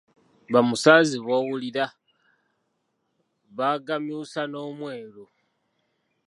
"Ba 0.51 0.59
Musaazi 0.67 1.17
b’owulira, 1.25 1.85
bagamyusa 3.57 4.41
n'omweru." 4.51 5.25